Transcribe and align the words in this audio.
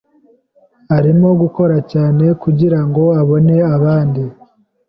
Arimo 0.97 1.29
gukora 1.41 1.77
cyane 1.91 2.25
kugirango 2.41 3.03
abone 3.21 3.55
abandi. 3.75 4.23